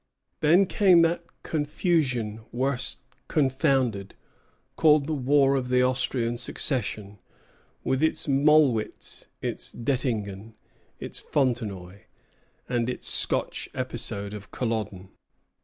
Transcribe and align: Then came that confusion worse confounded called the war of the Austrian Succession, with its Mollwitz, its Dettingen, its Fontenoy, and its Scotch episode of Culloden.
Then 0.39 0.65
came 0.65 1.03
that 1.03 1.25
confusion 1.43 2.43
worse 2.51 3.03
confounded 3.27 4.15
called 4.75 5.05
the 5.05 5.13
war 5.13 5.53
of 5.55 5.69
the 5.69 5.83
Austrian 5.83 6.37
Succession, 6.37 7.19
with 7.83 8.01
its 8.01 8.25
Mollwitz, 8.27 9.27
its 9.43 9.71
Dettingen, 9.71 10.55
its 10.99 11.19
Fontenoy, 11.19 12.05
and 12.67 12.89
its 12.89 13.07
Scotch 13.09 13.69
episode 13.75 14.33
of 14.33 14.49
Culloden. 14.49 15.09